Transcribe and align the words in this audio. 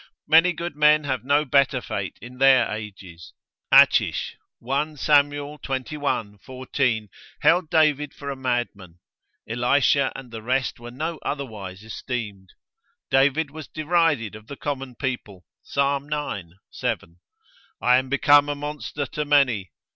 Many 0.25 0.51
good 0.53 0.75
men 0.75 1.03
have 1.03 1.23
no 1.23 1.45
better 1.45 1.79
fate 1.79 2.17
in 2.23 2.39
their 2.39 2.67
ages: 2.71 3.33
Achish, 3.71 4.35
1 4.57 4.97
Sam. 4.97 5.29
xxi. 5.29 6.41
14, 6.41 7.09
held 7.41 7.69
David 7.69 8.11
for 8.11 8.31
a 8.31 8.35
madman. 8.35 8.97
Elisha 9.47 10.11
and 10.15 10.31
the 10.31 10.41
rest 10.41 10.79
were 10.79 10.89
no 10.89 11.19
otherwise 11.21 11.83
esteemed. 11.83 12.49
David 13.11 13.51
was 13.51 13.67
derided 13.67 14.33
of 14.33 14.47
the 14.47 14.57
common 14.57 14.95
people, 14.95 15.45
Ps. 15.63 15.77
ix. 15.77 16.45
7, 16.71 17.19
I 17.79 17.97
am 17.97 18.09
become 18.09 18.49
a 18.49 18.55
monster 18.55 19.05
to 19.05 19.23
many. 19.23 19.71